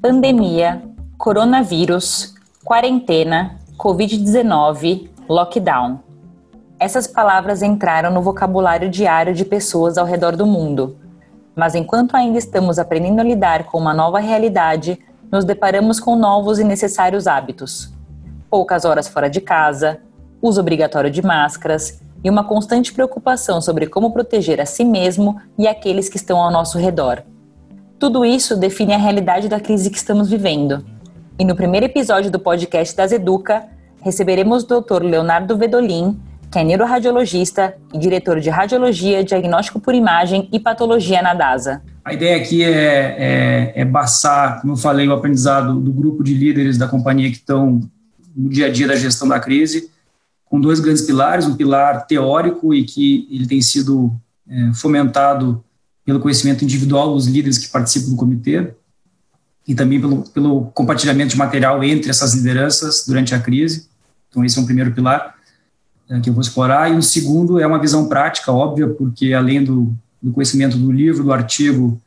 [0.01, 0.81] Pandemia,
[1.17, 6.10] coronavírus, quarentena, Covid-19, lockdown.
[6.81, 10.97] Essas palavras entraram no vocabulário diário de pessoas ao redor do mundo.
[11.55, 14.97] Mas enquanto ainda estamos aprendendo a lidar com uma nova realidade,
[15.31, 17.93] nos deparamos com novos e necessários hábitos.
[18.49, 19.99] Poucas horas fora de casa,
[20.41, 25.67] uso obrigatório de máscaras e uma constante preocupação sobre como proteger a si mesmo e
[25.67, 27.21] aqueles que estão ao nosso redor.
[27.99, 30.83] Tudo isso define a realidade da crise que estamos vivendo
[31.41, 33.67] e no primeiro episódio do podcast das Educa,
[34.01, 35.01] receberemos o Dr.
[35.01, 36.19] Leonardo Vedolin,
[36.51, 41.81] que é neuroradiologista e diretor de Radiologia, Diagnóstico por Imagem e Patologia na DASA.
[42.03, 46.33] A ideia aqui é, é, é passar, como eu falei, o aprendizado do grupo de
[46.33, 47.79] líderes da companhia que estão
[48.35, 49.89] no dia a dia da gestão da crise,
[50.43, 54.13] com dois grandes pilares, um pilar teórico e que ele tem sido
[54.49, 55.63] é, fomentado
[56.03, 58.73] pelo conhecimento individual dos líderes que participam do comitê,
[59.65, 63.87] e também pelo, pelo compartilhamento de material entre essas lideranças durante a crise.
[64.27, 65.35] Então, esse é um primeiro pilar
[66.11, 66.91] é, que eu vou explorar.
[66.91, 71.23] E um segundo é uma visão prática, óbvia, porque além do, do conhecimento do livro,
[71.23, 71.99] do artigo,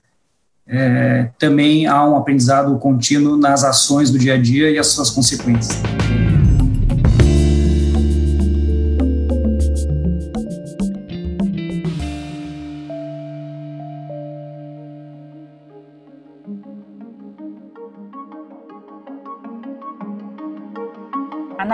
[0.66, 5.10] é, também há um aprendizado contínuo nas ações do dia a dia e as suas
[5.10, 5.80] consequências.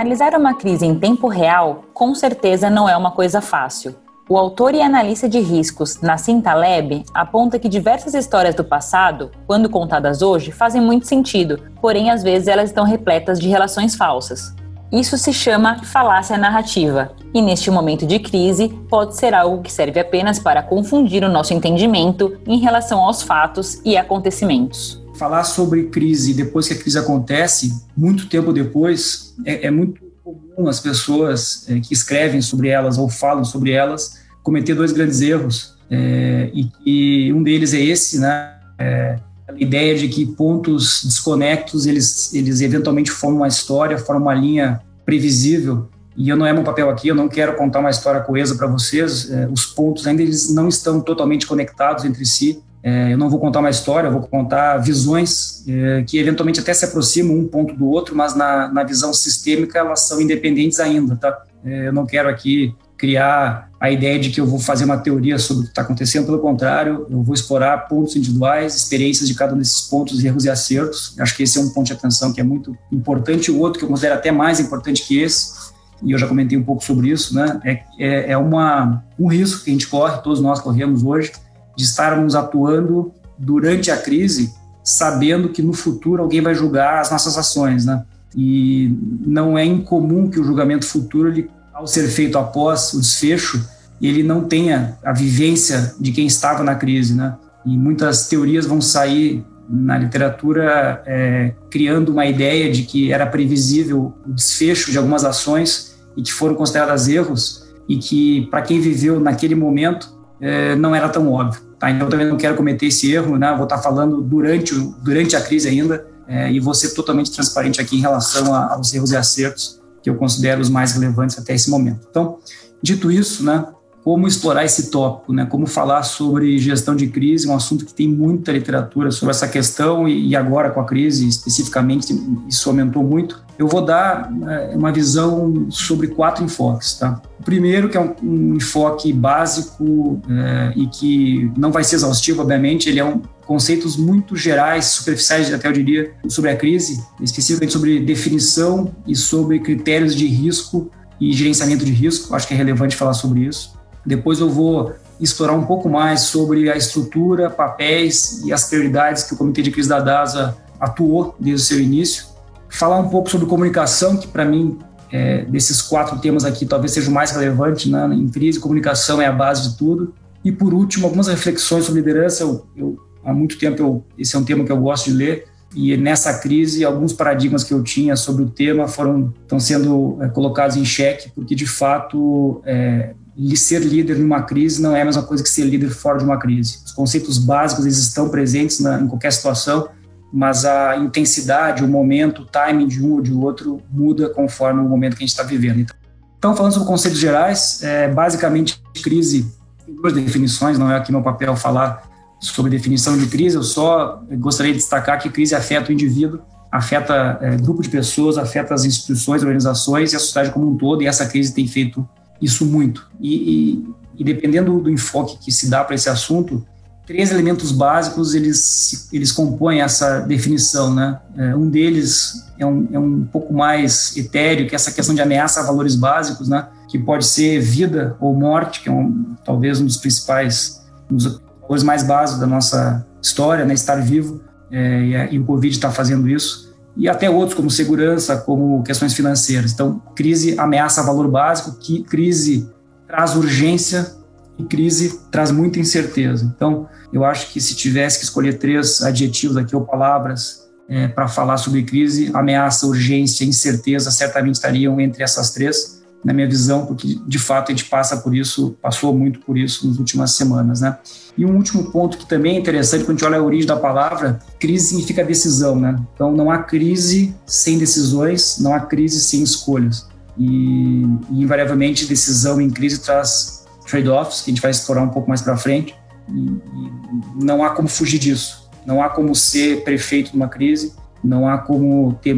[0.00, 3.94] Analisar uma crise em tempo real, com certeza não é uma coisa fácil.
[4.30, 9.68] O autor e analista de riscos Nassim Taleb aponta que diversas histórias do passado, quando
[9.68, 14.54] contadas hoje, fazem muito sentido, porém às vezes elas estão repletas de relações falsas.
[14.90, 20.00] Isso se chama falácia narrativa, e neste momento de crise pode ser algo que serve
[20.00, 26.32] apenas para confundir o nosso entendimento em relação aos fatos e acontecimentos falar sobre crise
[26.32, 31.78] depois que a crise acontece, muito tempo depois, é, é muito comum as pessoas é,
[31.78, 35.76] que escrevem sobre elas ou falam sobre elas cometer dois grandes erros.
[35.90, 38.54] É, e, e, um deles é esse, né?
[38.78, 44.34] É, a ideia de que pontos desconectos eles, eles eventualmente formam uma história, formam uma
[44.34, 45.86] linha previsível.
[46.16, 48.66] E eu não é meu papel aqui, eu não quero contar uma história coesa para
[48.66, 49.30] vocês.
[49.30, 52.62] É, os pontos ainda eles não estão totalmente conectados entre si.
[52.82, 56.72] É, eu não vou contar uma história, eu vou contar visões é, que eventualmente até
[56.72, 61.16] se aproximam um ponto do outro, mas na, na visão sistêmica elas são independentes ainda,
[61.16, 61.42] tá?
[61.64, 65.38] É, eu não quero aqui criar a ideia de que eu vou fazer uma teoria
[65.38, 69.54] sobre o que está acontecendo, pelo contrário, eu vou explorar pontos individuais, experiências de cada
[69.54, 71.14] um desses pontos, erros e acertos.
[71.18, 73.50] Acho que esse é um ponto de atenção que é muito importante.
[73.50, 75.70] O outro, que eu considero até mais importante que esse,
[76.02, 77.58] e eu já comentei um pouco sobre isso, né?
[77.64, 81.32] É, é, é uma, um risco que a gente corre, todos nós corremos hoje,
[81.80, 84.52] de estarmos atuando durante a crise,
[84.84, 88.04] sabendo que no futuro alguém vai julgar as nossas ações, né?
[88.36, 88.94] E
[89.26, 93.66] não é incomum que o julgamento futuro, ele, ao ser feito após o desfecho,
[94.00, 97.36] ele não tenha a vivência de quem estava na crise, né?
[97.64, 104.12] E muitas teorias vão sair na literatura é, criando uma ideia de que era previsível
[104.26, 109.18] o desfecho de algumas ações e que foram consideradas erros e que para quem viveu
[109.18, 111.60] naquele momento é, não era tão óbvio.
[111.78, 111.90] Tá?
[111.90, 113.52] Então, também não quero cometer esse erro, né?
[113.54, 117.96] vou estar falando durante, durante a crise ainda é, e vou ser totalmente transparente aqui
[117.96, 121.68] em relação a, aos erros e acertos que eu considero os mais relevantes até esse
[121.70, 122.06] momento.
[122.10, 122.38] Então,
[122.82, 123.64] dito isso, né,
[124.02, 125.44] como explorar esse tópico, né?
[125.44, 130.08] Como falar sobre gestão de crise, um assunto que tem muita literatura sobre essa questão
[130.08, 132.14] e, agora com a crise especificamente
[132.48, 133.42] isso aumentou muito.
[133.58, 137.20] Eu vou dar é, uma visão sobre quatro enfoques, tá?
[137.38, 142.88] O primeiro que é um, enfoque básico é, e que não vai ser exaustivo, obviamente,
[142.88, 147.98] ele é um conceitos muito gerais, superficiais, até eu diria, sobre a crise, especificamente sobre
[147.98, 150.88] definição e sobre critérios de risco
[151.20, 152.32] e gerenciamento de risco.
[152.32, 153.79] Acho que é relevante falar sobre isso.
[154.04, 159.34] Depois eu vou explorar um pouco mais sobre a estrutura, papéis e as prioridades que
[159.34, 162.24] o Comitê de Crise da DASA atuou desde o seu início.
[162.68, 164.78] Falar um pouco sobre comunicação, que para mim,
[165.12, 167.90] é, desses quatro temas aqui, talvez seja o mais relevante.
[167.90, 168.06] Né?
[168.14, 170.14] Em crise, comunicação é a base de tudo.
[170.42, 172.42] E por último, algumas reflexões sobre liderança.
[172.42, 175.44] Eu, eu há muito tempo, eu, esse é um tema que eu gosto de ler.
[175.74, 180.28] E nessa crise, alguns paradigmas que eu tinha sobre o tema foram estão sendo é,
[180.28, 183.14] colocados em xeque, porque de fato é,
[183.56, 186.38] ser líder numa crise não é a mesma coisa que ser líder fora de uma
[186.38, 186.78] crise.
[186.84, 189.88] Os conceitos básicos eles estão presentes na, em qualquer situação,
[190.32, 194.88] mas a intensidade, o momento, o timing de um ou de outro muda conforme o
[194.88, 195.80] momento que a gente está vivendo.
[195.80, 195.96] Então,
[196.38, 199.46] então, falando sobre conceitos gerais, é, basicamente crise
[199.84, 202.08] tem duas definições, não é aqui meu papel falar
[202.40, 206.40] sobre definição de crise, eu só gostaria de destacar que crise afeta o indivíduo,
[206.72, 211.02] afeta é, grupo de pessoas, afeta as instituições, organizações e a sociedade como um todo,
[211.02, 212.08] e essa crise tem feito
[212.40, 213.08] isso muito.
[213.20, 216.64] E, e, e dependendo do enfoque que se dá para esse assunto,
[217.06, 221.18] três elementos básicos eles eles compõem essa definição, né?
[221.36, 225.20] É, um deles é um, é um pouco mais etéreo, que é essa questão de
[225.20, 226.68] ameaça a valores básicos, né?
[226.88, 231.40] Que pode ser vida ou morte, que é um, talvez um dos principais, um dos
[231.60, 233.74] valores mais básicos da nossa história, né?
[233.74, 234.40] Estar vivo
[234.70, 239.14] é, e, e o Covid está fazendo isso e até outros como segurança, como questões
[239.14, 239.72] financeiras.
[239.72, 242.68] Então, crise ameaça valor básico, que crise
[243.06, 244.14] traz urgência
[244.58, 246.52] e crise traz muita incerteza.
[246.54, 251.28] Então, eu acho que se tivesse que escolher três adjetivos aqui ou palavras é, para
[251.28, 257.18] falar sobre crise, ameaça, urgência incerteza certamente estariam entre essas três na minha visão, porque
[257.26, 260.98] de fato a gente passa por isso, passou muito por isso nas últimas semanas, né?
[261.36, 263.76] E um último ponto que também é interessante quando a gente olha a origem da
[263.76, 265.98] palavra, crise significa decisão, né?
[266.14, 270.08] Então não há crise sem decisões, não há crise sem escolhas.
[270.36, 275.28] E, e invariavelmente decisão em crise traz trade-offs que a gente vai explorar um pouco
[275.28, 275.94] mais para frente.
[276.28, 278.68] E, e não há como fugir disso.
[278.84, 280.94] Não há como ser prefeito de uma crise,
[281.24, 282.36] não há como ter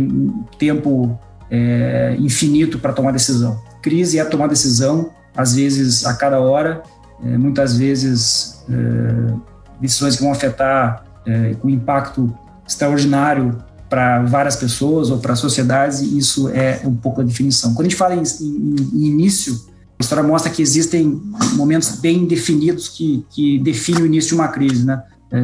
[0.59, 1.19] tempo
[1.51, 6.83] é, infinito para tomar decisão crise é tomar decisão, às vezes a cada hora,
[7.25, 9.35] é, muitas vezes é,
[9.81, 12.33] decisões que vão afetar é, com impacto
[12.67, 13.59] extraordinário
[13.89, 17.75] para várias pessoas ou para sociedades, e isso é um pouco a definição.
[17.75, 19.55] Quando a gente fala em, em, em início,
[19.99, 21.21] a história mostra que existem
[21.55, 25.03] momentos bem definidos que, que definem o início de uma crise, né?
[25.31, 25.39] É,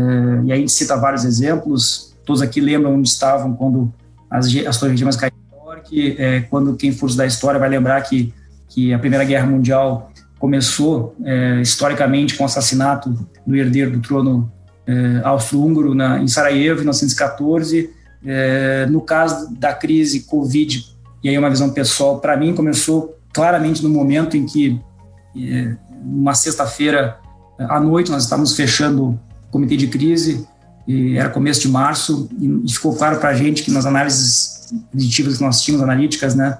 [0.45, 3.93] e aí a gente cita vários exemplos, todos aqui lembram onde estavam quando
[4.31, 5.37] as, as torres caíram
[5.89, 8.33] que é, quando quem for estudar história vai lembrar que,
[8.69, 13.15] que a Primeira Guerra Mundial começou é, historicamente com o assassinato
[13.47, 14.53] do herdeiro do trono
[14.87, 17.91] é, austro-húngaro em Sarajevo, em 1914.
[18.25, 20.85] É, no caso da crise Covid,
[21.23, 24.81] e aí é uma visão pessoal, para mim começou claramente no momento em que,
[25.37, 27.19] é, uma sexta-feira
[27.59, 29.19] à noite, nós estávamos fechando o
[29.51, 30.47] comitê de crise,
[31.17, 35.45] era começo de março, e ficou claro para a gente que nas análises preditivas que
[35.45, 36.59] nós tínhamos, analíticas, né,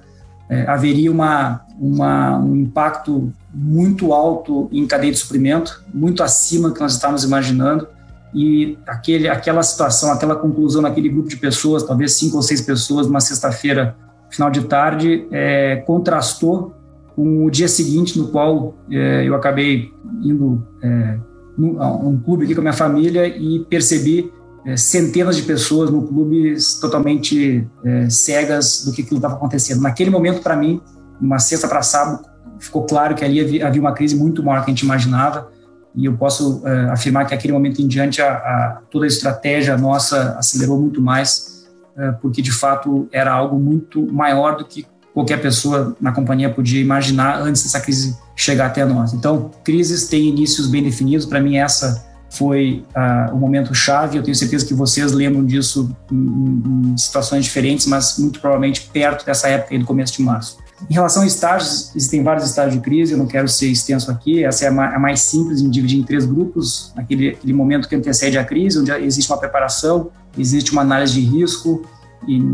[0.49, 6.75] é, haveria uma, uma, um impacto muito alto em cadeia de suprimento, muito acima do
[6.75, 7.87] que nós estávamos imaginando,
[8.33, 13.07] e aquele, aquela situação, aquela conclusão naquele grupo de pessoas, talvez cinco ou seis pessoas,
[13.07, 13.95] numa sexta-feira,
[14.29, 16.75] final de tarde, é, contrastou
[17.15, 19.91] com o dia seguinte, no qual é, eu acabei
[20.23, 21.17] indo é,
[21.65, 24.31] um clube aqui com a minha família e percebi
[24.65, 29.81] é, centenas de pessoas no clube totalmente é, cegas do que estava acontecendo.
[29.81, 30.81] Naquele momento, para mim,
[31.19, 32.25] numa sexta para sábado,
[32.59, 35.49] ficou claro que ali havia, havia, uma crise muito maior que a gente imaginava.
[35.95, 39.77] E eu posso é, afirmar que aquele momento em diante a, a, toda a estratégia
[39.77, 45.41] nossa acelerou muito mais, é, porque de fato era algo muito maior do que qualquer
[45.41, 49.13] pessoa na companhia podia imaginar antes dessa crise chegar até nós.
[49.13, 51.25] Então, crises têm inícios bem definidos.
[51.25, 54.17] Para mim, essa foi uh, um momento chave.
[54.17, 59.25] Eu tenho certeza que vocês lembram disso em, em, situações diferentes, mas muito provavelmente perto
[59.25, 60.57] dessa época do começo de março.
[60.89, 64.45] Em relação a estágios, existem vários estágios de crise, eu não quero ser extenso aqui,
[64.45, 68.37] essa é a mais simples, em dividir em três grupos, aquele, aquele momento que antecede
[68.37, 71.85] a crise, onde existe uma preparação, existe uma análise de risco,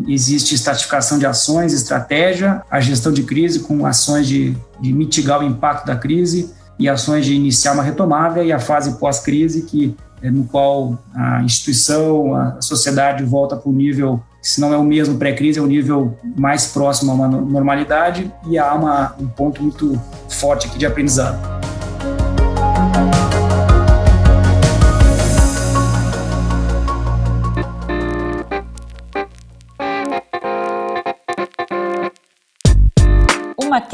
[0.07, 5.43] existe estratificação de ações, estratégia, a gestão de crise com ações de, de mitigar o
[5.43, 10.29] impacto da crise, e ações de iniciar uma retomada e a fase pós-crise, que é
[10.29, 15.17] no qual a instituição, a sociedade volta para o nível, se não é o mesmo
[15.17, 19.99] pré-crise, é o nível mais próximo a uma normalidade e há uma, um ponto muito
[20.29, 21.74] forte aqui de aprendizado.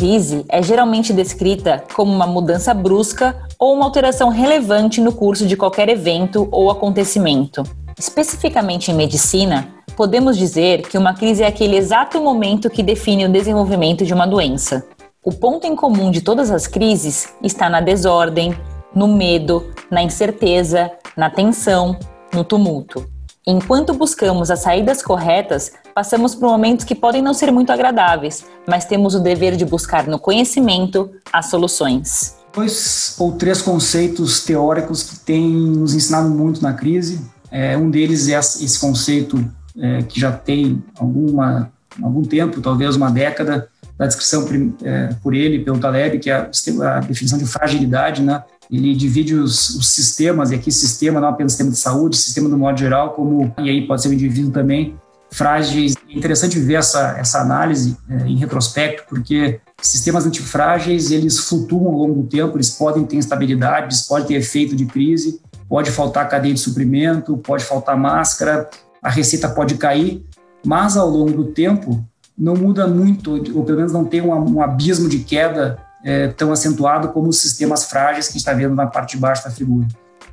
[0.01, 5.55] Crise é geralmente descrita como uma mudança brusca ou uma alteração relevante no curso de
[5.55, 7.61] qualquer evento ou acontecimento.
[7.99, 13.31] Especificamente em medicina, podemos dizer que uma crise é aquele exato momento que define o
[13.31, 14.83] desenvolvimento de uma doença.
[15.23, 18.57] O ponto em comum de todas as crises está na desordem,
[18.95, 21.95] no medo, na incerteza, na tensão,
[22.33, 23.05] no tumulto.
[23.45, 28.85] Enquanto buscamos as saídas corretas, passamos por momentos que podem não ser muito agradáveis, mas
[28.85, 32.35] temos o dever de buscar no conhecimento as soluções.
[32.53, 37.21] Dois ou três conceitos teóricos que têm nos ensinado muito na crise.
[37.49, 39.43] É, um deles é esse conceito
[39.77, 41.71] é, que já tem alguma,
[42.01, 44.47] algum tempo, talvez uma década, da descrição
[44.83, 48.43] é, por ele, pelo Taleb, que é a, definição de fragilidade, né?
[48.71, 52.57] ele divide os, os, sistemas, e aqui sistema não apenas sistema de saúde, sistema do
[52.57, 54.95] modo geral, como, e aí pode ser o indivíduo também,
[55.31, 55.95] frágeis.
[56.09, 61.99] É interessante ver essa, essa análise é, em retrospecto, porque sistemas antifrágeis, eles flutuam ao
[61.99, 66.27] longo do tempo, eles podem ter instabilidade, eles podem ter efeito de crise, pode faltar
[66.29, 68.69] cadeia de suprimento, pode faltar máscara,
[69.01, 70.23] a receita pode cair,
[70.65, 72.05] mas ao longo do tempo
[72.37, 76.51] não muda muito, ou pelo menos não tem um, um abismo de queda é, tão
[76.51, 79.87] acentuado como os sistemas frágeis que está vendo na parte de baixo da figura.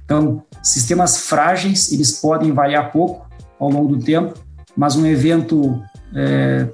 [0.04, 3.28] Então, sistemas frágeis, eles podem variar pouco
[3.60, 4.34] ao longo do tempo,
[4.78, 5.82] mas um evento
[6.14, 6.68] é,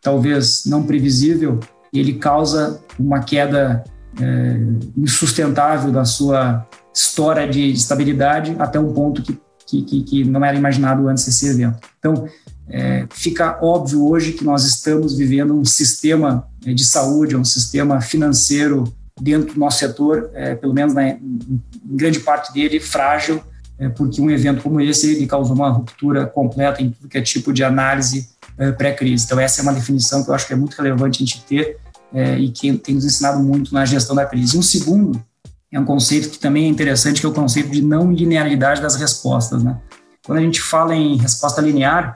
[0.00, 1.58] talvez não previsível,
[1.92, 3.82] ele causa uma queda
[4.20, 4.60] é,
[4.96, 9.36] insustentável da sua história de estabilidade até um ponto que,
[9.66, 11.80] que, que não era imaginado antes desse evento.
[11.98, 12.28] Então,
[12.68, 18.00] é, fica óbvio hoje que nós estamos vivendo um sistema é, de saúde, um sistema
[18.00, 18.84] financeiro
[19.20, 23.42] dentro do nosso setor, é, pelo menos na, em grande parte dele, frágil,
[23.78, 27.22] é, porque um evento como esse ele causou uma ruptura completa em tudo que é
[27.22, 29.24] tipo de análise é, pré-crise.
[29.24, 31.78] Então, essa é uma definição que eu acho que é muito relevante a gente ter
[32.12, 34.58] é, e que tem nos ensinado muito na gestão da crise.
[34.58, 35.22] Um segundo
[35.70, 38.96] é um conceito que também é interessante, que é o conceito de não linearidade das
[38.96, 39.62] respostas.
[39.62, 39.78] Né?
[40.26, 42.14] Quando a gente fala em resposta linear,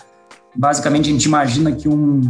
[0.54, 2.20] Basicamente, a gente imagina que um,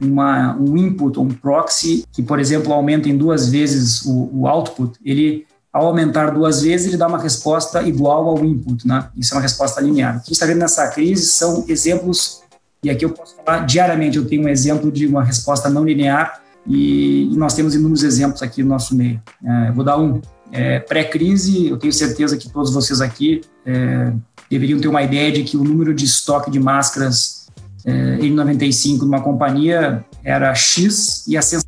[0.00, 4.98] uma, um input, um proxy, que, por exemplo, aumenta em duas vezes o, o output,
[5.04, 5.46] ele,
[5.78, 9.08] ao aumentar duas vezes, ele dá uma resposta igual ao input, né?
[9.16, 10.16] Isso é uma resposta linear.
[10.16, 12.42] O que a gente está vendo nessa crise são exemplos,
[12.82, 16.42] e aqui eu posso falar diariamente, eu tenho um exemplo de uma resposta não linear,
[16.66, 19.22] e, nós temos inúmeros exemplos aqui no nosso meio.
[19.44, 20.20] É, vou dar um.
[20.50, 24.12] É, Pré-crise, eu tenho certeza que todos vocês aqui é,
[24.50, 27.46] deveriam ter uma ideia de que o número de estoque de máscaras
[27.84, 31.67] é, em 95 numa companhia era X e a sensação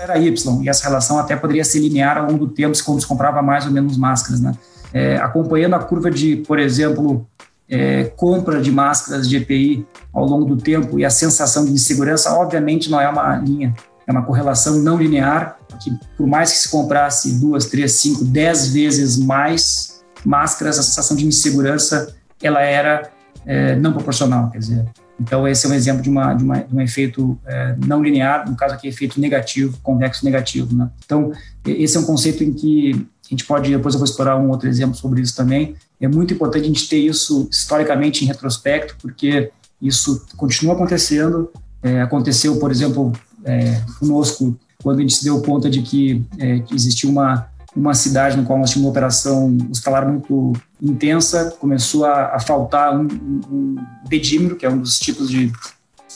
[0.00, 3.00] era Y, e essa relação até poderia ser linear ao longo do tempo, se quando
[3.00, 4.40] se comprava mais ou menos máscaras.
[4.40, 4.52] Né?
[4.92, 7.26] É, acompanhando a curva de, por exemplo,
[7.68, 12.32] é, compra de máscaras de EPI ao longo do tempo e a sensação de insegurança,
[12.32, 13.74] obviamente não é uma linha,
[14.06, 18.68] é uma correlação não linear, que por mais que se comprasse duas, três, cinco, dez
[18.68, 23.10] vezes mais máscaras, a sensação de insegurança ela era
[23.44, 24.84] é, não proporcional, quer dizer,
[25.20, 28.48] então, esse é um exemplo de, uma, de, uma, de um efeito é, não linear,
[28.48, 30.74] no caso aqui, efeito negativo, convexo negativo.
[30.74, 30.88] Né?
[31.04, 31.32] Então,
[31.66, 32.92] esse é um conceito em que
[33.26, 35.74] a gente pode, depois eu vou explorar um outro exemplo sobre isso também.
[36.00, 39.50] É muito importante a gente ter isso historicamente em retrospecto, porque
[39.82, 41.50] isso continua acontecendo.
[41.82, 43.12] É, aconteceu, por exemplo,
[43.44, 47.94] é, conosco, quando a gente se deu conta de que, é, que existia uma uma
[47.94, 53.06] cidade no qual nós tínhamos uma operação hospitalar muito intensa, começou a, a faltar um,
[53.50, 53.76] um,
[54.08, 55.52] dedímero, que é um dos tipos de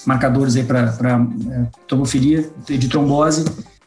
[0.05, 0.93] marcadores aí para
[2.69, 3.45] é, de trombose,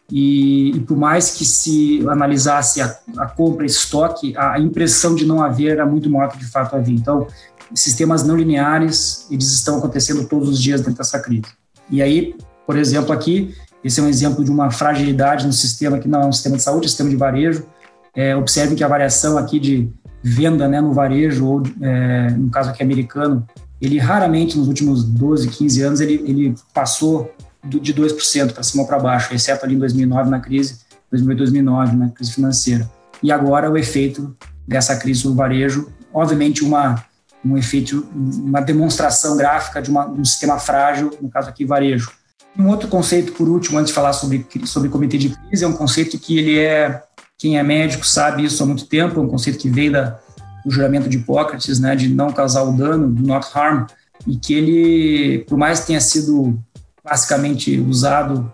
[0.10, 5.25] e, e, por mais que se analisasse a, a compra e estoque, a impressão de
[5.25, 6.96] não haver era muito maior que de fato havia.
[6.96, 7.27] Então,
[7.74, 11.48] sistemas não lineares, eles estão acontecendo todos os dias dentro dessa crise.
[11.89, 13.55] E aí, por exemplo, aqui,
[13.86, 16.63] esse é um exemplo de uma fragilidade no sistema que não é um sistema de
[16.63, 17.68] saúde, é um sistema de varejo.
[18.15, 19.88] É, observe que a variação aqui de
[20.24, 23.48] venda né, no varejo, ou é, no caso aqui americano,
[23.80, 27.32] ele raramente nos últimos 12, 15 anos ele, ele passou
[27.63, 30.80] de 2% para cima ou para baixo, exceto ali em 2009 na crise,
[31.12, 32.89] 2008, 2009, na crise financeira.
[33.22, 34.36] E agora o efeito
[34.68, 37.06] dessa crise no varejo, obviamente uma
[37.46, 42.12] um efeito, uma demonstração gráfica de uma, um sistema frágil, no caso aqui varejo.
[42.58, 45.74] Um outro conceito, por último, antes de falar sobre, sobre comitê de crise, é um
[45.74, 47.04] conceito que ele é,
[47.38, 50.18] quem é médico sabe isso há muito tempo, é um conceito que vem da,
[50.64, 53.86] do juramento de Hipócrates, né, de não causar o dano, do not harm,
[54.26, 56.58] e que ele, por mais que tenha sido
[57.04, 58.52] basicamente usado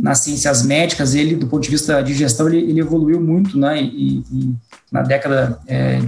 [0.00, 3.82] nas ciências médicas, ele, do ponto de vista de gestão, ele, ele evoluiu muito, né,
[3.82, 4.54] e, e
[4.92, 6.00] na década é,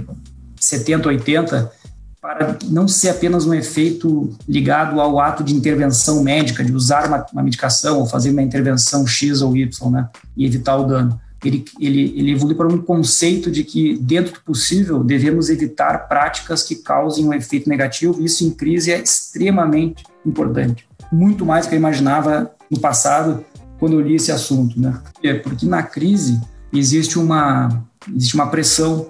[0.55, 1.71] 70, 80,
[2.23, 7.25] para não ser apenas um efeito ligado ao ato de intervenção médica, de usar uma,
[7.33, 11.19] uma medicação ou fazer uma intervenção X ou Y, né, e evitar o dano.
[11.43, 16.63] Ele, ele, ele evolui para um conceito de que, dentro do possível, devemos evitar práticas
[16.63, 20.87] que causem um efeito negativo, isso em crise é extremamente importante.
[21.11, 23.43] Muito mais do que eu imaginava no passado,
[23.77, 24.79] quando eu li esse assunto.
[24.79, 24.97] Né?
[25.43, 26.39] Porque na crise
[26.71, 27.83] existe uma,
[28.15, 29.09] existe uma pressão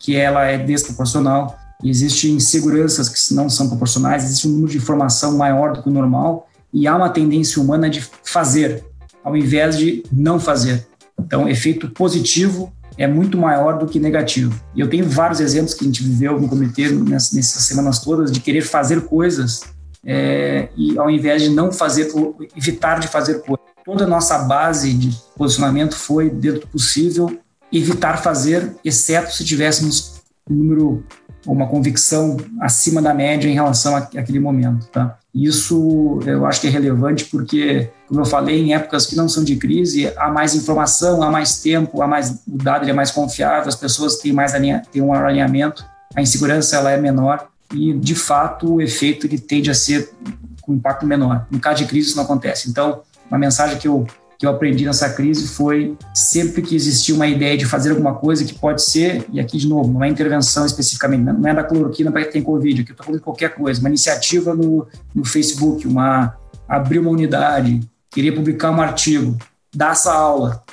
[0.00, 5.36] que ela é desproporcional, existem inseguranças que não são proporcionais, existe um número de informação
[5.36, 8.84] maior do que o normal e há uma tendência humana de fazer,
[9.24, 10.86] ao invés de não fazer.
[11.18, 14.58] Então, efeito positivo é muito maior do que negativo.
[14.74, 18.30] E eu tenho vários exemplos que a gente viveu no comitê nessas, nessas semanas todas
[18.30, 19.62] de querer fazer coisas
[20.04, 22.08] é, e ao invés de não fazer,
[22.56, 23.64] evitar de fazer coisas.
[23.84, 27.38] Toda a nossa base de posicionamento foi, dentro do possível,
[27.72, 31.04] evitar fazer, exceto se tivéssemos um número
[31.52, 35.18] uma convicção acima da média em relação àquele momento, tá?
[35.34, 39.44] Isso eu acho que é relevante porque, como eu falei, em épocas que não são
[39.44, 43.68] de crise, há mais informação, há mais tempo, há mais, o dado é mais confiável,
[43.68, 48.14] as pessoas têm mais alinha, têm um alinhamento, a insegurança ela é menor e, de
[48.14, 50.12] fato, o efeito ele tende a ser
[50.60, 51.46] com impacto menor.
[51.50, 52.68] No caso de crise isso não acontece.
[52.68, 54.06] Então, uma mensagem que eu
[54.40, 58.42] que eu aprendi nessa crise foi sempre que existia uma ideia de fazer alguma coisa
[58.42, 62.10] que pode ser, e aqui de novo, não é intervenção especificamente, não é da cloroquina
[62.10, 65.26] para quem tem Covid, aqui eu estou falando de qualquer coisa, uma iniciativa no, no
[65.26, 66.34] Facebook, uma
[66.66, 67.80] abrir uma unidade,
[68.10, 69.36] querer publicar um artigo,
[69.76, 70.64] dar essa aula,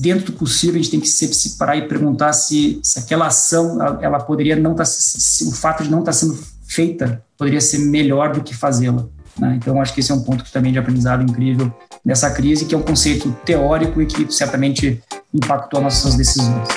[0.00, 3.76] dentro do possível, a gente tem que se separar e perguntar se, se aquela ação,
[4.00, 7.76] ela poderia não estar, tá, o fato de não estar tá sendo feita poderia ser
[7.80, 9.06] melhor do que fazê-la.
[9.38, 9.58] Né?
[9.60, 11.72] Então, acho que esse é um ponto também de aprendizado incrível
[12.04, 16.68] nessa crise, que é um conceito teórico e que certamente impactou nossas decisões.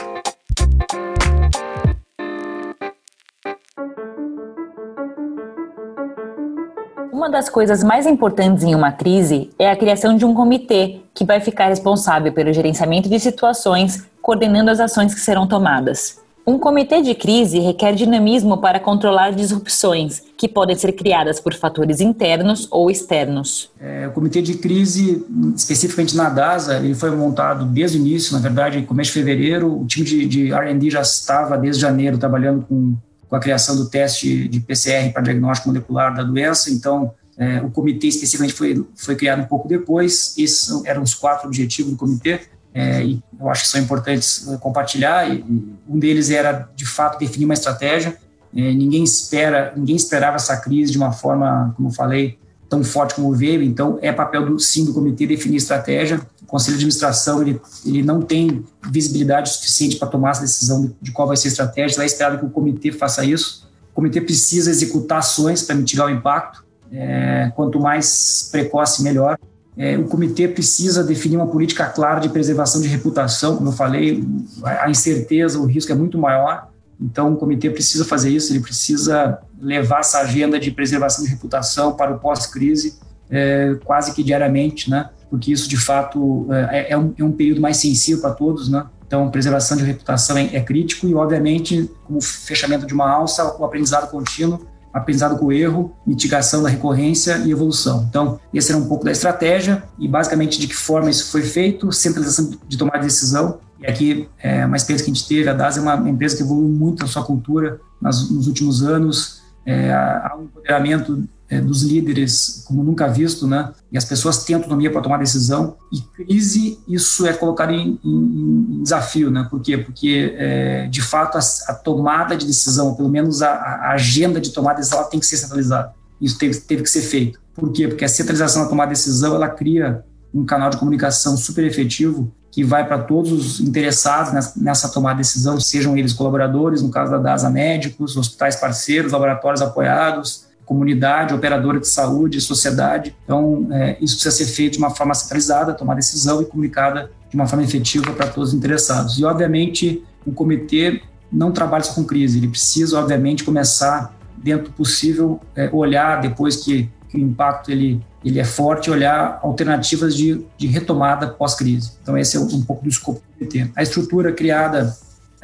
[7.12, 11.26] Uma das coisas mais importantes em uma crise é a criação de um comitê que
[11.26, 16.25] vai ficar responsável pelo gerenciamento de situações, coordenando as ações que serão tomadas.
[16.48, 22.00] Um comitê de crise requer dinamismo para controlar disrupções, que podem ser criadas por fatores
[22.00, 23.72] internos ou externos.
[23.82, 28.40] É, o comitê de crise, especificamente na DASA, ele foi montado desde o início, na
[28.40, 29.82] verdade, começo de fevereiro.
[29.82, 32.94] O time de, de R&D já estava desde janeiro trabalhando com,
[33.28, 37.72] com a criação do teste de PCR para diagnóstico molecular da doença, então é, o
[37.72, 40.36] comitê especificamente foi, foi criado um pouco depois.
[40.38, 42.42] Esses eram os quatro objetivos do comitê
[42.76, 45.34] é, e eu acho que são importantes é, compartilhar.
[45.34, 45.46] E
[45.88, 48.18] um deles era, de fato, definir uma estratégia.
[48.54, 52.38] É, ninguém espera, ninguém esperava essa crise de uma forma, como falei,
[52.70, 53.64] tão forte como veio.
[53.64, 56.20] Então, é papel do sim do comitê definir estratégia.
[56.42, 60.96] O conselho de administração ele, ele não tem visibilidade suficiente para tomar essa decisão de,
[61.02, 62.02] de qual vai ser a estratégia.
[62.02, 63.70] É esperado que o comitê faça isso.
[63.94, 66.66] O comitê precisa executar ações para mitigar o impacto.
[66.92, 69.40] É, quanto mais precoce, melhor.
[69.78, 74.24] É, o comitê precisa definir uma política clara de preservação de reputação, como eu falei,
[74.64, 79.40] a incerteza, o risco é muito maior, então o comitê precisa fazer isso, ele precisa
[79.60, 82.98] levar essa agenda de preservação de reputação para o pós-crise
[83.30, 85.10] é, quase que diariamente, né?
[85.30, 88.86] porque isso de fato é, é, um, é um período mais sensível para todos, né?
[89.06, 93.64] Então, preservação de reputação é, é crítico e, obviamente, como fechamento de uma alça, o
[93.64, 98.06] aprendizado contínuo aprendizado com o erro, mitigação da recorrência e evolução.
[98.10, 101.92] Então, esse era um pouco da estratégia e basicamente de que forma isso foi feito,
[101.92, 103.60] centralização de tomar decisão.
[103.82, 106.44] E aqui, é, uma experiência que a gente teve, a DAS é uma empresa que
[106.44, 112.64] evoluiu muito na sua cultura nos últimos anos, é, há um empoderamento é, dos líderes
[112.66, 113.72] como nunca visto, né?
[113.92, 115.78] E as pessoas têm autonomia para tomar decisão.
[115.92, 119.48] E crise, isso é colocado em, em, em desafio, né?
[119.50, 119.78] Por quê?
[119.78, 124.52] Porque, é, de fato, a, a, tomada de decisão, pelo menos a, a, agenda de
[124.52, 125.94] tomada de decisão, ela tem que ser centralizada.
[126.20, 127.40] Isso teve, teve que ser feito.
[127.54, 127.88] Por quê?
[127.88, 132.32] Porque a centralização da tomada de decisão, ela cria um canal de comunicação super efetivo
[132.52, 136.90] que vai para todos os interessados nessa, nessa, tomada de decisão, sejam eles colaboradores, no
[136.90, 143.16] caso da DASA médicos, hospitais parceiros, laboratórios apoiados, comunidade, operadora de saúde, sociedade.
[143.24, 147.36] Então, é, isso precisa ser feito de uma forma centralizada, tomar decisão e comunicada de
[147.36, 149.18] uma forma efetiva para todos os interessados.
[149.20, 151.02] E, obviamente, o comitê
[151.32, 156.58] não trabalha só com crise, ele precisa, obviamente, começar, dentro do possível, é, olhar, depois
[156.58, 161.94] que, que, o impacto ele, ele é forte, olhar alternativas de, de retomada pós-crise.
[162.02, 163.70] Então, esse é um pouco do escopo do comitê.
[163.76, 164.96] A estrutura criada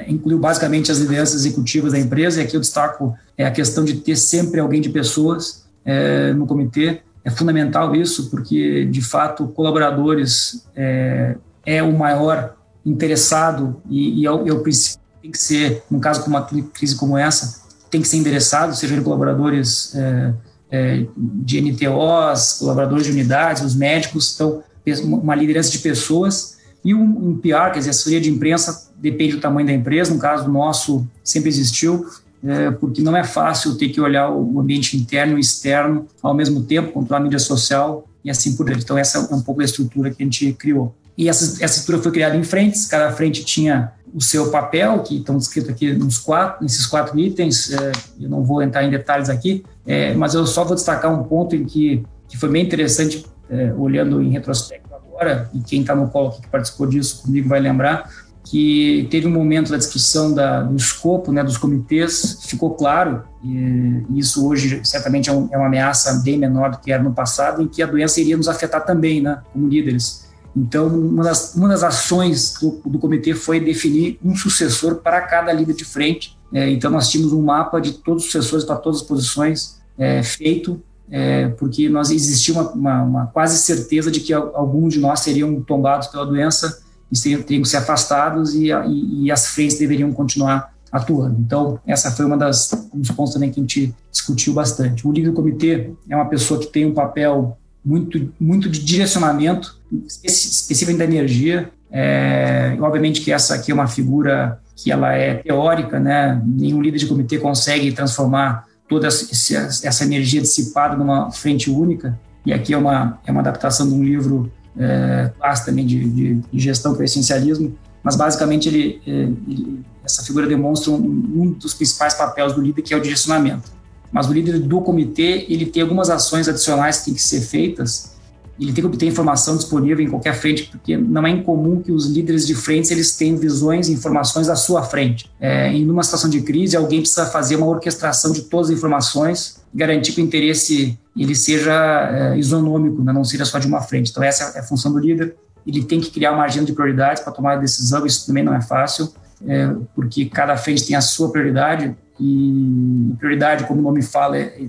[0.07, 3.95] incluiu basicamente as lideranças executivas da empresa, e aqui eu destaco é, a questão de
[3.95, 7.01] ter sempre alguém de pessoas é, no comitê.
[7.23, 11.35] É fundamental isso, porque, de fato, colaboradores é,
[11.65, 15.99] é o maior interessado e, e é, o, é o principal tem que ser, num
[15.99, 16.41] caso com uma
[16.73, 17.61] crise como essa,
[17.91, 20.33] tem que ser endereçado, sejam colaboradores é,
[20.71, 24.63] é, de NTOs, colaboradores de unidades, os médicos, então
[25.03, 29.41] uma liderança de pessoas e um, um PR, quer dizer, assessoria de imprensa depende do
[29.41, 32.05] tamanho da empresa, no caso nosso sempre existiu,
[32.43, 36.63] é, porque não é fácil ter que olhar o ambiente interno e externo ao mesmo
[36.63, 38.83] tempo, controlar a mídia social e assim por diante.
[38.83, 40.95] Então essa é um pouco a estrutura que a gente criou.
[41.17, 45.17] E essa, essa estrutura foi criada em frentes, cada frente tinha o seu papel, que
[45.17, 49.29] estão descritos aqui nos quatro, nesses quatro itens, é, eu não vou entrar em detalhes
[49.29, 53.25] aqui, é, mas eu só vou destacar um ponto em que, que foi bem interessante,
[53.49, 57.47] é, olhando em retrospecto agora, e quem está no colo aqui que participou disso comigo
[57.47, 58.09] vai lembrar,
[58.51, 64.03] que teve um momento da discussão da, do escopo né, dos comitês, ficou claro, e
[64.13, 67.61] isso hoje certamente é, um, é, uma ameaça bem menor do que era no passado,
[67.61, 70.29] em que a doença iria nos afetar também, né, como líderes.
[70.53, 75.53] Então, uma das, uma das ações do, do comitê foi definir um sucessor para cada
[75.53, 76.37] líder de frente.
[76.51, 80.21] É, então, nós tínhamos um mapa de todos os sucessores para todas as posições é,
[80.23, 85.21] feito, é, porque nós existia uma, uma, uma, quase certeza de que alguns de nós
[85.21, 86.81] seriam tombados pela doença
[87.19, 91.39] teriam, que ser afastados e, e, e, as frentes deveriam continuar atuando.
[91.39, 95.07] Então, essa foi uma das um dos pontos também que a gente discutiu bastante.
[95.07, 99.79] O líder do comitê é uma pessoa que tem um papel muito, muito de direcionamento,
[100.23, 101.69] especificamente da energia.
[101.89, 106.41] É, obviamente que essa aqui é uma figura que ela é teórica, né?
[106.45, 112.19] Nenhum líder de comitê consegue transformar toda essa energia dissipada numa frente única.
[112.45, 116.35] E aqui é uma, é uma adaptação de um livro é, clássico também de, de,
[116.35, 121.73] de gestão para essencialismo, mas basicamente ele, é, ele, essa figura demonstra um, um dos
[121.73, 123.81] principais papéis do líder, que é o direcionamento
[124.11, 128.11] mas o líder do comitê ele tem algumas ações adicionais que têm que ser feitas.
[128.59, 132.05] Ele tem que obter informação disponível em qualquer frente, porque não é incomum que os
[132.05, 135.31] líderes de frentes eles tenham visões e informações à sua frente.
[135.39, 139.61] É, em uma situação de crise, alguém precisa fazer uma orquestração de todas as informações,
[139.73, 141.73] garantir que o interesse ele seja
[142.11, 144.11] é, isonômico, né, não seja só de uma frente.
[144.11, 145.35] Então essa é a função do líder.
[145.65, 148.05] Ele tem que criar uma agenda de prioridades para tomar a decisão.
[148.05, 149.11] Isso também não é fácil,
[149.47, 154.61] é, porque cada frente tem a sua prioridade e prioridade, como o nome fala, é,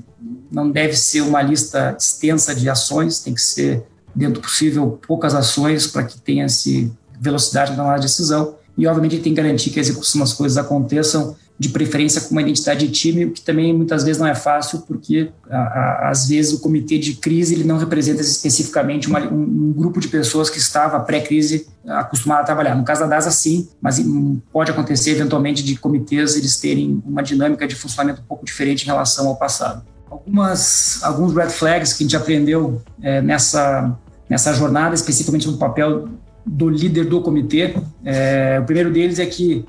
[0.51, 3.85] não deve ser uma lista extensa de ações, tem que ser,
[4.15, 8.57] dentro do possível, poucas ações para que tenha esse velocidade na decisão.
[8.77, 12.43] E, obviamente, tem que garantir que a execução das coisas aconteçam de preferência com uma
[12.43, 16.27] identidade de time, o que também muitas vezes não é fácil, porque a, a, às
[16.29, 20.51] vezes o comitê de crise ele não representa especificamente uma, um, um, grupo de pessoas
[20.51, 22.75] que estava pré-crise acostumado a trabalhar.
[22.75, 27.23] No caso da DASA, sim, mas hum, pode acontecer eventualmente de comitês eles terem uma
[27.23, 29.85] dinâmica de funcionamento um pouco diferente em relação ao passado.
[30.11, 33.97] Algumas, alguns red flags que a gente aprendeu é, nessa,
[34.29, 36.09] nessa jornada, especificamente no papel
[36.45, 37.75] do líder do comitê.
[38.05, 39.65] É, o primeiro deles é que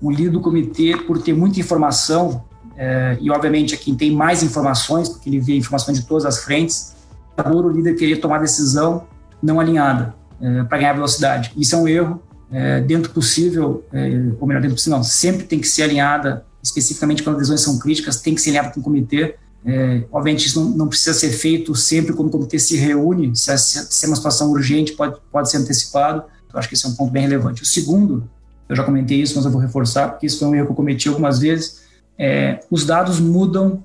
[0.00, 2.44] o líder do comitê, por ter muita informação,
[2.76, 6.44] é, e obviamente é quem tem mais informações, porque ele vê informações de todas as
[6.44, 6.94] frentes,
[7.44, 9.06] o líder querer tomar decisão
[9.42, 11.52] não alinhada é, para ganhar velocidade.
[11.56, 12.22] Isso é um erro.
[12.50, 17.22] É, dentro possível, é, ou melhor, dentro possível, não, sempre tem que ser alinhada, especificamente
[17.22, 19.34] quando as decisões são críticas, tem que ser alinhada com o comitê.
[19.64, 23.58] É, obviamente, isso não, não, precisa ser feito sempre quando o comitê se reúne, se,
[23.58, 26.22] se é uma situação urgente, pode, pode ser antecipado.
[26.52, 27.62] Eu acho que esse é um ponto bem relevante.
[27.62, 28.30] O segundo
[28.68, 30.76] eu já comentei isso, mas eu vou reforçar, porque isso foi um erro que eu
[30.76, 31.82] cometi algumas vezes.
[32.18, 33.82] É, os dados mudam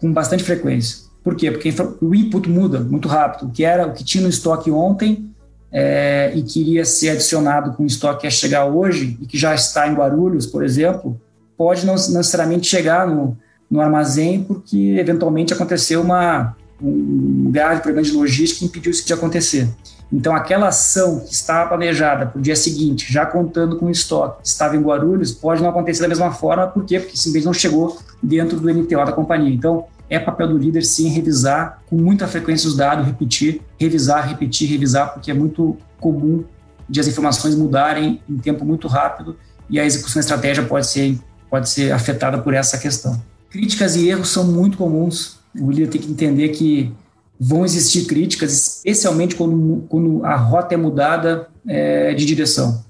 [0.00, 1.04] com bastante frequência.
[1.22, 1.50] Por quê?
[1.50, 3.48] Porque o input muda muito rápido.
[3.48, 5.30] O que era, o que tinha no estoque ontem
[5.72, 9.38] é, e que iria ser adicionado com o estoque que ia chegar hoje e que
[9.38, 11.20] já está em Guarulhos, por exemplo,
[11.56, 13.36] pode não necessariamente chegar no,
[13.70, 19.12] no armazém porque eventualmente aconteceu uma, um grave problema de logística que impediu isso de
[19.12, 19.68] acontecer.
[20.14, 24.42] Então, aquela ação que estava planejada para o dia seguinte, já contando com o estoque,
[24.42, 27.00] que estava em Guarulhos, pode não acontecer da mesma forma, por quê?
[27.00, 29.52] Porque simplesmente não chegou dentro do NTO da companhia.
[29.52, 34.70] Então, é papel do líder, sim, revisar com muita frequência os dados, repetir, revisar, repetir,
[34.70, 36.44] revisar, porque é muito comum
[36.88, 39.36] de as informações mudarem em tempo muito rápido
[39.68, 41.18] e a execução da estratégia pode ser,
[41.50, 43.20] pode ser afetada por essa questão.
[43.50, 45.38] Críticas e erros são muito comuns.
[45.58, 46.94] O líder tem que entender que
[47.38, 52.84] vão existir críticas, especialmente quando, quando a rota é mudada é, de direção.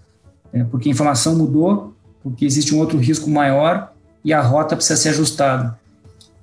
[0.53, 3.93] É, porque a informação mudou, porque existe um outro risco maior
[4.25, 5.79] e a rota precisa ser ajustada.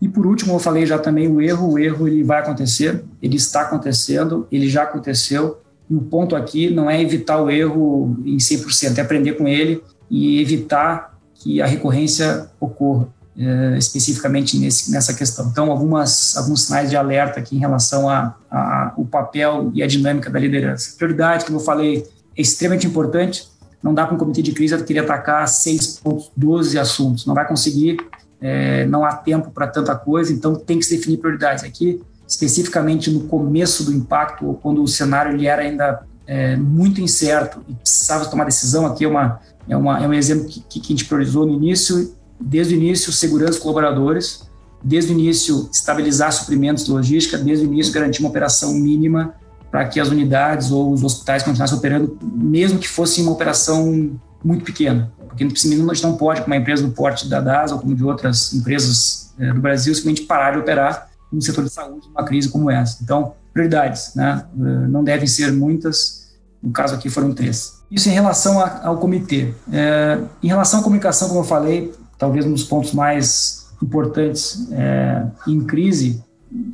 [0.01, 3.37] E por último, eu falei já também o erro, o erro ele vai acontecer, ele
[3.37, 8.37] está acontecendo, ele já aconteceu, e o ponto aqui não é evitar o erro em
[8.37, 13.07] 100%, é aprender com ele e evitar que a recorrência ocorra
[13.41, 15.47] uh, especificamente nesse, nessa questão.
[15.47, 20.39] Então, algumas, alguns sinais de alerta aqui em relação ao papel e a dinâmica da
[20.39, 20.95] liderança.
[20.97, 23.49] Prioridade, como eu falei, é extremamente importante.
[23.81, 27.25] Não dá para um comitê de crise querer atacar 6.12 assuntos.
[27.25, 27.97] Não vai conseguir.
[28.41, 31.63] é, não há tempo para tanta coisa, então tem que se definir prioridades.
[31.63, 37.01] Aqui, especificamente no começo do impacto, ou quando o cenário ele era ainda é, muito
[37.01, 40.79] incerto e precisava tomar decisão, aqui é, uma, é, uma, é um exemplo que, que
[40.79, 44.49] a gente priorizou no início, desde o início, segurança dos colaboradores,
[44.83, 49.33] desde o início, estabilizar suprimentos de logística, desde o início, garantir uma operação mínima
[49.69, 54.11] para que as unidades ou os hospitais continuassem operando, mesmo que fosse uma operação
[54.43, 55.11] muito pequena.
[55.27, 58.03] Porque a gente não pode, como uma empresa do porte da DAS ou como de
[58.03, 62.49] outras empresas é, do Brasil, simplesmente parar de operar no setor de saúde numa crise
[62.49, 63.01] como essa.
[63.01, 64.45] Então, prioridades, né?
[64.59, 67.81] Eh, não devem ser muitas, no caso aqui foram três.
[67.89, 69.53] Isso em relação ao comitê.
[69.71, 75.25] É, em relação à comunicação, como eu falei, talvez um dos pontos mais importantes é,
[75.47, 76.23] em crise,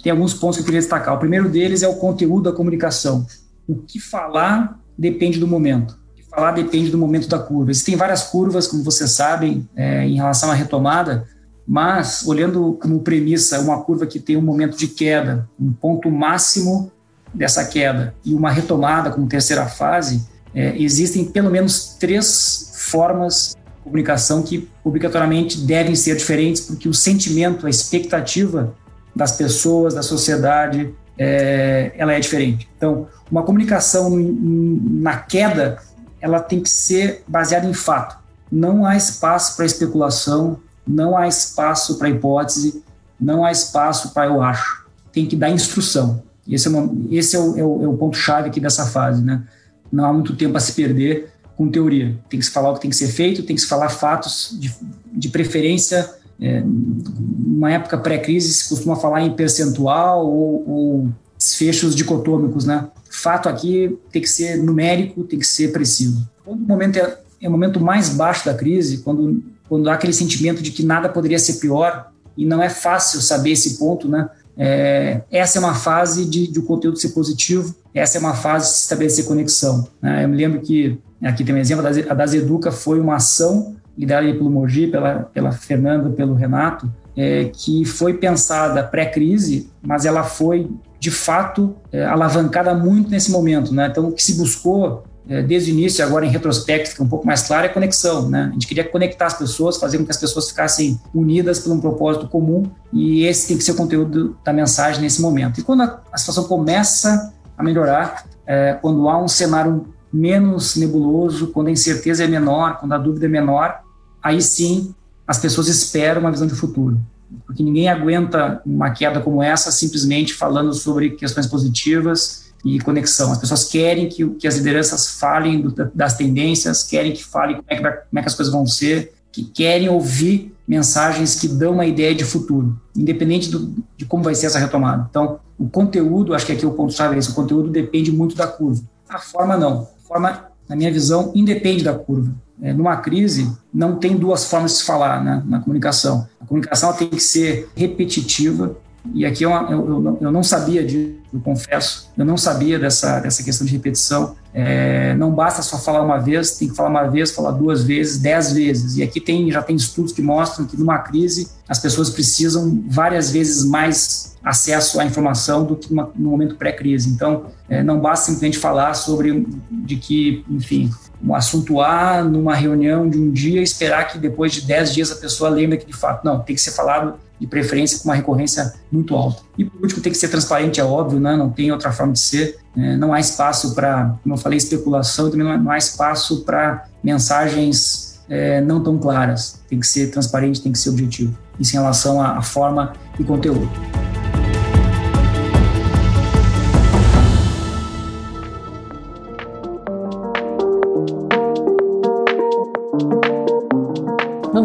[0.03, 1.15] tem alguns pontos que eu queria destacar.
[1.15, 3.25] O primeiro deles é o conteúdo da comunicação.
[3.65, 5.97] O que falar depende do momento
[6.29, 7.71] falar depende do momento da curva.
[7.71, 11.25] Existem várias curvas, como vocês sabem, é, em relação à retomada,
[11.67, 16.91] mas olhando como premissa uma curva que tem um momento de queda, um ponto máximo
[17.33, 23.56] dessa queda e uma retomada como terceira fase, é, existem pelo menos três formas
[23.87, 28.73] comunicação que obrigatoriamente devem ser diferentes, porque o sentimento, a expectativa
[29.15, 32.69] das pessoas, da sociedade, é, ela é diferente.
[32.77, 35.79] Então, uma comunicação na queda
[36.19, 38.17] ela tem que ser baseada em fato.
[38.51, 42.83] Não há espaço para especulação, não há espaço para hipótese,
[43.19, 44.85] não há espaço para eu acho.
[45.11, 46.23] Tem que dar instrução.
[46.47, 49.43] Esse é, uma, esse é o, é o, é o ponto-chave aqui dessa fase, né?
[49.91, 52.17] Não há muito tempo a se perder com teoria.
[52.29, 54.55] Tem que se falar o que tem que ser feito, tem que se falar fatos
[54.59, 54.73] de,
[55.11, 56.09] de preferência.
[56.39, 62.87] É, numa época pré-crise se costuma falar em percentual ou, ou desfechos dicotômicos, né?
[63.17, 66.27] fato aqui tem que ser numérico, tem que ser preciso.
[66.45, 70.13] Quando o momento é, é o momento mais baixo da crise, quando, quando há aquele
[70.13, 74.29] sentimento de que nada poderia ser pior, e não é fácil saber esse ponto, né?
[74.59, 78.67] É, essa é uma fase de, de o conteúdo ser positivo, essa é uma fase
[78.67, 79.87] de se estabelecer conexão.
[80.01, 80.23] Né?
[80.23, 84.31] Eu me lembro que, aqui tem um exemplo, a Das Educa foi uma ação liderada
[84.33, 90.69] pelo Mogi, pela, pela Fernanda, pelo Renato, é, que foi pensada pré-crise, mas ela foi
[90.99, 93.87] de fato é, alavancada muito nesse momento, né?
[93.87, 97.25] Então o que se buscou é, desde o início, agora em retrospecto fica um pouco
[97.25, 98.47] mais claro, é conexão, né?
[98.49, 101.79] A gente queria conectar as pessoas, fazer com que as pessoas ficassem unidas por um
[101.79, 105.59] propósito comum e esse tem que ser o conteúdo da mensagem nesse momento.
[105.59, 111.47] E quando a, a situação começa a melhorar, é, quando há um cenário menos nebuloso,
[111.47, 113.81] quando a incerteza é menor, quando a dúvida é menor,
[114.21, 114.93] aí sim
[115.27, 116.99] as pessoas esperam uma visão de futuro.
[117.45, 123.31] Porque ninguém aguenta uma queda como essa simplesmente falando sobre questões positivas e conexão.
[123.31, 127.67] As pessoas querem que, que as lideranças falem do, das tendências, querem que falem como
[127.69, 131.73] é que, como é que as coisas vão ser, que querem ouvir mensagens que dão
[131.73, 135.07] uma ideia de futuro, independente do, de como vai ser essa retomada.
[135.09, 138.35] Então, o conteúdo, acho que aqui é o ponto-chave é esse, o conteúdo depende muito
[138.35, 138.81] da curva.
[139.07, 139.87] A forma não.
[140.07, 144.77] Forma, na minha visão, independe da curva é, numa crise, não tem duas formas de
[144.77, 146.27] se falar né, na comunicação.
[146.41, 148.75] A comunicação tem que ser repetitiva,
[149.13, 153.43] e aqui eu, eu, eu não sabia disso, eu confesso, eu não sabia dessa, dessa
[153.43, 154.35] questão de repetição.
[154.53, 158.17] É, não basta só falar uma vez, tem que falar uma vez, falar duas vezes,
[158.17, 158.97] dez vezes.
[158.97, 163.29] E aqui tem, já tem estudos que mostram que numa crise as pessoas precisam várias
[163.31, 167.09] vezes mais acesso à informação do que no momento pré-crise.
[167.09, 170.89] Então, é, não basta simplesmente falar sobre de que, enfim,
[171.23, 175.15] um assunto A numa reunião de um dia esperar que depois de 10 dias a
[175.15, 178.73] pessoa lembre que de fato não, tem que ser falado de preferência com uma recorrência
[178.91, 179.41] muito alta.
[179.57, 181.35] E por último, tem que ser transparente, é óbvio, né?
[181.35, 182.57] não tem outra forma de ser.
[182.75, 188.19] É, não há espaço para, como eu falei, especulação, também não há, espaço para mensagens
[188.27, 189.61] é, não tão claras.
[189.69, 191.37] Tem que ser transparente, tem que ser objetivo.
[191.59, 193.69] Isso em relação à forma e conteúdo.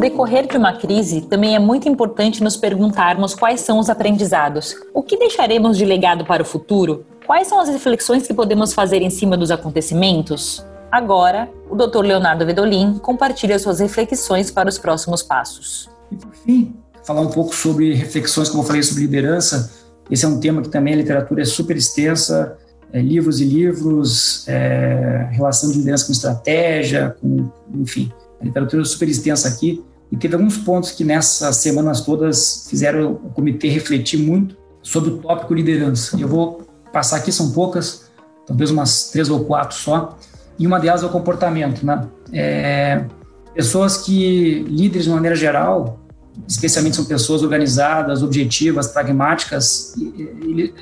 [0.02, 4.74] Decorrer de uma crise, também é muito importante nos perguntarmos quais são os aprendizados.
[4.92, 7.06] O que deixaremos de legado para o futuro?
[7.24, 10.66] Quais são as reflexões que podemos fazer em cima dos acontecimentos?
[10.90, 12.00] Agora, o Dr.
[12.00, 15.88] Leonardo Vedolin compartilha suas reflexões para os próximos passos.
[16.10, 19.70] E por fim, falar um pouco sobre reflexões, como eu falei, sobre liderança.
[20.10, 22.58] Esse é um tema que também a literatura é super extensa,
[22.92, 28.84] é, livros e livros, é, relação de liderança com estratégia, com, enfim, a literatura é
[28.84, 29.82] super extensa aqui.
[30.12, 35.18] E teve alguns pontos que nessas semanas todas fizeram o comitê refletir muito sobre o
[35.18, 36.20] tópico liderança.
[36.20, 38.04] Eu vou passar aqui, são poucas,
[38.46, 40.18] talvez umas três ou quatro só.
[40.58, 42.06] E uma delas é o comportamento, né?
[42.30, 43.06] É,
[43.54, 45.98] pessoas que, líderes de maneira geral,
[46.46, 49.94] especialmente são pessoas organizadas, objetivas, pragmáticas.
[49.96, 50.74] Ele,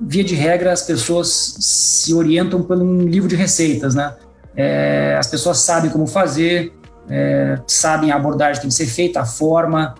[0.00, 4.14] via de regra, as pessoas se orientam por um livro de receitas, né?
[4.54, 6.72] É, as pessoas sabem como fazer,
[7.08, 9.94] é, sabem a abordagem tem que ser feita, a forma,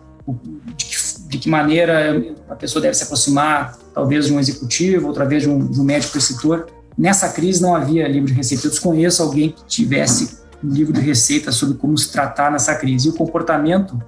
[0.77, 0.97] de que,
[1.29, 5.49] de que, maneira a pessoa deve se aproximar, talvez de um executivo, outra vez de
[5.49, 6.67] um, de um médico prescritor.
[6.99, 8.65] Nessa crise não havia livro de receitas.
[8.65, 13.09] Eu desconheço alguém que tivesse um livro de receitas sobre como se tratar nessa crise.
[13.09, 14.01] E o comportamento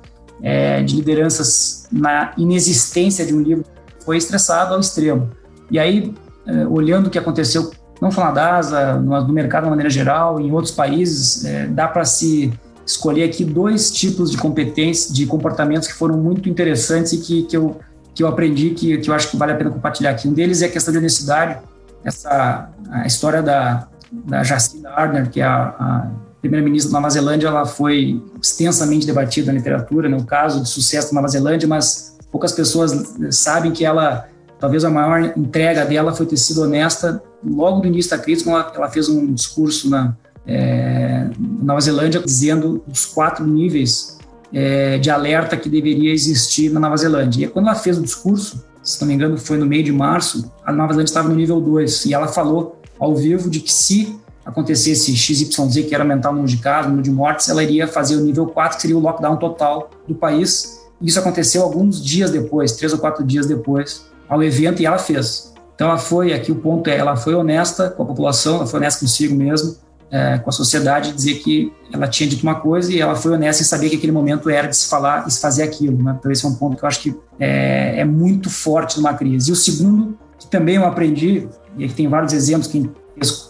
[0.42, 3.64] é, de lideranças na inexistência de um livro
[4.04, 5.30] foi estressado ao extremo.
[5.70, 6.14] E aí,
[6.46, 10.40] é, olhando o que aconteceu, não só na DASA, no, no mercado de maneira geral,
[10.40, 12.52] em outros países, é, dá para se
[12.88, 17.56] escolher aqui dois tipos de competências, de comportamentos que foram muito interessantes e que, que,
[17.56, 17.78] eu,
[18.14, 20.26] que eu aprendi, que, que eu acho que vale a pena compartilhar aqui.
[20.26, 21.58] Um deles é a questão de honestidade,
[22.02, 27.48] essa a história da, da Jacinda Ardern, que é a, a primeira-ministra da Nova Zelândia,
[27.48, 32.16] ela foi extensamente debatida na literatura, né, o caso de sucesso da Nova Zelândia, mas
[32.32, 34.26] poucas pessoas sabem que ela,
[34.58, 38.72] talvez a maior entrega dela foi ter sido honesta logo no início da crise, ela,
[38.74, 40.14] ela fez um discurso na,
[40.48, 44.18] é, Nova Zelândia dizendo os quatro níveis
[44.52, 47.44] é, de alerta que deveria existir na Nova Zelândia.
[47.44, 50.50] E quando ela fez o discurso, se não me engano foi no meio de março,
[50.64, 54.18] a Nova Zelândia estava no nível 2 e ela falou ao vivo de que se
[54.44, 57.86] acontecesse XYZ, que era aumentar o número de casos, o número de mortes, ela iria
[57.86, 60.80] fazer o nível 4, que seria o lockdown total do país.
[61.02, 65.52] Isso aconteceu alguns dias depois, três ou quatro dias depois, ao evento, e ela fez.
[65.74, 68.80] Então ela foi, aqui o ponto é, ela foi honesta com a população, ela foi
[68.80, 69.76] honesta consigo mesmo,
[70.10, 73.62] é, com a sociedade, dizer que ela tinha dito uma coisa e ela foi honesta
[73.62, 76.02] em saber que aquele momento era de se falar e se fazer aquilo.
[76.02, 76.16] Né?
[76.18, 79.50] Então esse é um ponto que eu acho que é, é muito forte numa crise.
[79.50, 82.90] E o segundo, que também eu aprendi, e aqui tem vários exemplos, quem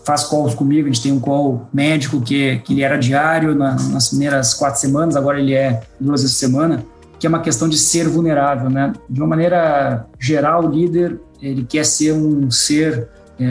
[0.04, 3.74] faz calls comigo, a gente tem um call médico que, que ele era diário na,
[3.74, 6.84] nas primeiras quatro semanas, agora ele é duas vezes por semana,
[7.18, 8.92] que é uma questão de ser vulnerável, né?
[9.08, 13.08] De uma maneira geral, o líder, ele quer ser um ser
[13.40, 13.44] é,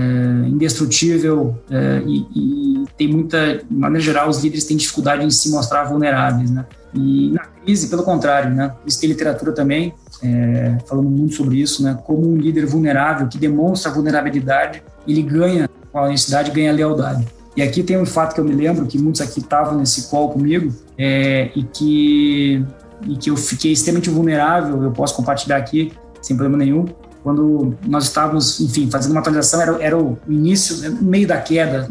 [0.48, 5.50] indestrutível é, e, e, tem muita, de maneira geral, os líderes têm dificuldade em se
[5.50, 6.66] mostrar vulneráveis, né?
[6.94, 8.74] E na crise, pelo contrário, né?
[8.86, 11.98] Isso tem literatura também, é, falando muito sobre isso, né?
[12.06, 17.28] Como um líder vulnerável que demonstra vulnerabilidade, ele ganha com a honestidade, ganha lealdade.
[17.56, 20.30] E aqui tem um fato que eu me lembro, que muitos aqui estavam nesse call
[20.30, 22.66] comigo, é, e, que,
[23.08, 26.86] e que eu fiquei extremamente vulnerável, eu posso compartilhar aqui, sem problema nenhum,
[27.28, 31.90] quando nós estávamos, enfim, fazendo uma atualização, era, era o início, né, meio da queda,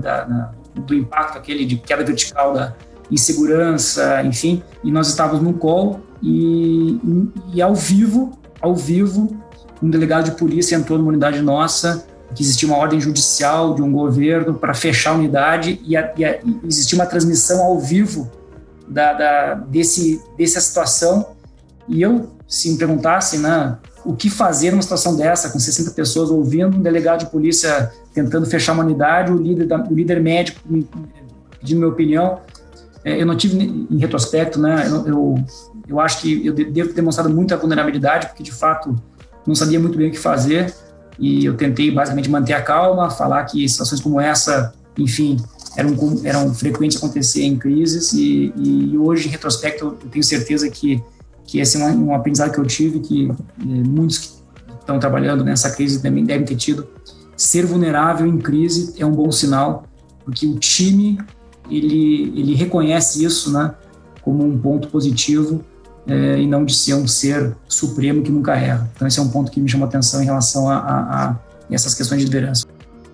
[0.00, 2.74] da, da, do impacto aquele de queda vertical da
[3.10, 9.36] insegurança, enfim, e nós estávamos num call e, e, e ao vivo, ao vivo,
[9.82, 13.92] um delegado de polícia entrou numa unidade nossa que existia uma ordem judicial de um
[13.92, 18.30] governo para fechar a unidade e, a, e, a, e existia uma transmissão ao vivo
[18.88, 21.36] da, da, desse, dessa situação.
[21.86, 26.30] E eu, se me perguntassem, né, o que fazer numa situação dessa, com 60 pessoas
[26.30, 30.60] ouvindo, um delegado de polícia tentando fechar uma unidade, o líder, da, o líder médico
[31.58, 32.40] pedindo minha opinião,
[33.04, 33.56] é, eu não tive,
[33.90, 35.44] em retrospecto, né, eu, eu,
[35.88, 38.96] eu acho que eu devo ter demonstrado muita vulnerabilidade, porque de fato
[39.46, 40.74] não sabia muito bem o que fazer.
[41.18, 45.36] E eu tentei basicamente manter a calma, falar que situações como essa, enfim,
[45.76, 48.12] eram, eram frequentes acontecer em crises.
[48.12, 51.02] E, e hoje, em retrospecto, eu tenho certeza que,
[51.46, 54.28] que esse é um, aprendizado que eu tive, que eh, muitos que
[54.80, 56.86] estão trabalhando nessa crise também devem ter tido.
[57.36, 59.84] Ser vulnerável em crise é um bom sinal,
[60.24, 61.18] porque o time,
[61.70, 63.74] ele, ele reconhece isso, né,
[64.22, 65.64] como um ponto positivo
[66.06, 68.90] é, e não de ser um ser supremo que nunca erra.
[68.94, 71.36] Então, esse é um ponto que me chama atenção em relação a, a, a
[71.70, 72.66] essas questões de liderança.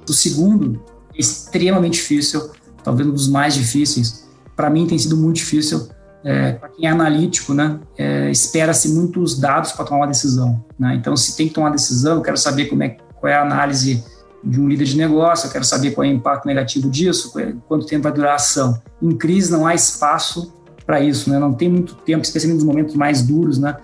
[0.08, 0.82] O segundo
[1.14, 2.50] é extremamente difícil,
[2.84, 4.26] talvez um dos mais difíceis.
[4.54, 5.88] Para mim, tem sido muito difícil.
[6.24, 10.64] É, para quem é analítico, né, é, espera-se muitos dados para tomar uma decisão.
[10.78, 10.94] Né?
[10.94, 13.42] Então, se tem que tomar uma decisão, eu quero saber como é, qual é a
[13.42, 14.04] análise
[14.44, 17.54] de um líder de negócio, eu quero saber qual é o impacto negativo disso, é,
[17.68, 18.80] quanto tempo vai durar a ação.
[19.00, 20.52] Em crise, não há espaço
[20.84, 21.38] para isso, né?
[21.38, 23.76] Não tem muito tempo, especialmente nos momentos mais duros, né?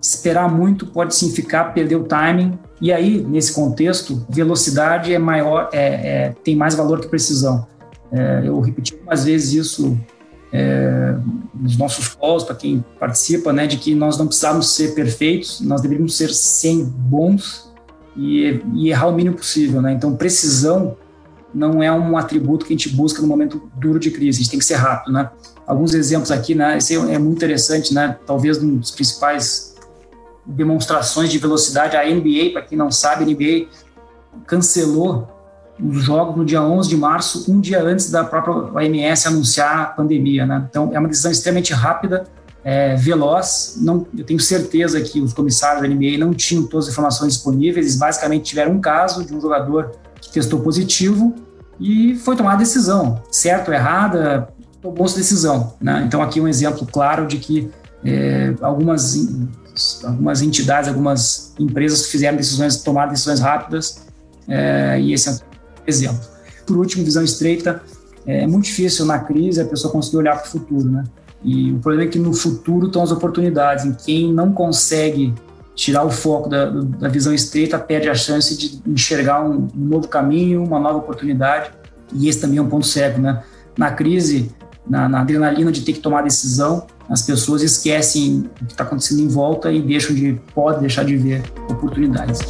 [0.00, 2.58] Esperar muito pode significar perder o timing.
[2.80, 7.66] E aí, nesse contexto, velocidade é maior, é, é tem mais valor que precisão.
[8.12, 9.98] É, eu repeti algumas vezes isso
[10.56, 11.16] é,
[11.52, 15.80] nos nossos calls, para quem participa, né, de que nós não precisamos ser perfeitos, nós
[15.80, 17.72] deveríamos ser 100 bons
[18.16, 19.82] e, e errar o mínimo possível.
[19.82, 19.92] Né?
[19.92, 20.96] Então, precisão
[21.52, 24.50] não é um atributo que a gente busca no momento duro de crise, a gente
[24.50, 25.30] tem que ser rápido, né?
[25.64, 26.78] Alguns exemplos aqui, né?
[26.78, 28.18] Esse é muito interessante, né?
[28.26, 29.76] Talvez um dos principais
[30.44, 33.68] demonstrações de velocidade, a NBA, para quem não sabe, a NBA
[34.46, 35.28] cancelou
[35.82, 39.84] os jogos no dia 11 de março, um dia antes da própria OMS anunciar a
[39.86, 40.66] pandemia, né?
[40.70, 42.24] Então, é uma decisão extremamente rápida
[42.64, 43.76] é, veloz.
[43.80, 47.86] Não, eu tenho certeza que os comissários da NBA não tinham todas as informações disponíveis.
[47.86, 51.34] Eles basicamente tiveram um caso de um jogador que testou positivo
[51.78, 54.48] e foi tomada a decisão, certo ou errada,
[54.80, 55.74] tomou essa decisão.
[55.80, 56.04] Né?
[56.06, 57.70] Então aqui um exemplo claro de que
[58.04, 59.14] é, algumas
[60.04, 64.06] algumas entidades, algumas empresas fizeram decisões, tomaram decisões rápidas
[64.46, 65.42] é, e esse
[65.86, 66.20] exemplo.
[66.66, 67.82] Por último, visão estreita,
[68.26, 71.04] é muito difícil na crise a pessoa conseguir olhar para o futuro, né?
[71.42, 73.84] E o problema é que no futuro estão as oportunidades.
[73.84, 75.34] Em quem não consegue
[75.74, 80.08] tirar o foco da, da visão estreita perde a chance de enxergar um, um, novo
[80.08, 81.70] caminho, uma nova oportunidade.
[82.14, 83.42] E esse também é um ponto cego, né?
[83.76, 84.50] Na crise,
[84.88, 89.20] na, na adrenalina de ter que tomar decisão, as pessoas esquecem o que está acontecendo
[89.20, 92.40] em volta e deixam de pode deixar de ver oportunidades.